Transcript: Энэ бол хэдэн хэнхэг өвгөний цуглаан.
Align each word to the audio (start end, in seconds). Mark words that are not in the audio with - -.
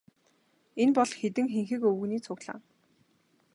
Энэ 0.81 0.93
бол 0.97 1.11
хэдэн 1.19 1.47
хэнхэг 1.53 1.81
өвгөний 1.89 2.21
цуглаан. 2.25 2.61